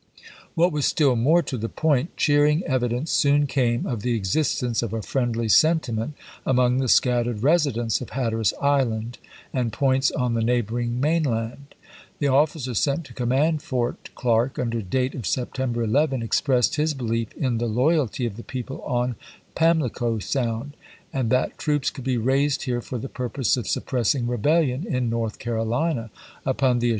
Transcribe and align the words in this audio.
What 0.55 0.71
was 0.71 0.85
stiU 0.85 1.15
more 1.15 1.43
to 1.43 1.59
the 1.59 1.69
point, 1.69 2.17
cheering 2.17 2.63
evidence 2.63 3.11
soon 3.11 3.45
came 3.45 3.85
of 3.85 4.01
the 4.01 4.15
existence 4.15 4.81
of 4.81 4.93
a 4.93 5.03
friendly 5.03 5.47
sentiment 5.47 6.15
among 6.43 6.79
the 6.79 6.87
scattered 6.87 7.43
residents 7.43 8.01
of 8.01 8.09
Hatteras 8.09 8.51
Island 8.59 9.19
and 9.53 9.71
points 9.71 10.09
on 10.09 10.33
the 10.33 10.41
neighboring 10.41 10.99
mainland. 10.99 11.75
The 12.17 12.29
officer 12.29 12.73
sent 12.73 13.03
to 13.05 13.13
command 13.13 13.61
Fort 13.61 14.09
Clark, 14.15 14.57
under 14.57 14.81
date 14.81 15.13
of 15.13 15.27
September 15.27 15.83
11, 15.83 16.23
expressed 16.23 16.77
his 16.77 16.95
belief 16.95 17.31
in 17.33 17.59
the 17.59 17.67
loy 17.67 17.93
alty 17.95 18.25
of 18.25 18.37
the 18.37 18.43
people 18.43 18.81
on 18.81 19.17
Pamhco 19.55 20.17
Sound, 20.17 20.75
and" 21.13 21.29
that 21.29 21.59
troops 21.59 21.91
could 21.91 22.03
be 22.05 22.17
raised 22.17 22.63
here 22.63 22.81
for 22.81 22.97
the 22.97 23.07
purpose 23.07 23.55
of 23.55 23.67
sup 23.67 23.83
^f^S^ 23.85 23.87
pressing 23.87 24.25
rebelUon 24.25 24.83
in 24.83 25.11
North 25.11 25.37
Carolina, 25.37 26.09
upon 26.43 26.79
the 26.79 26.87
as 26.87 26.89
i86i. 26.89 26.89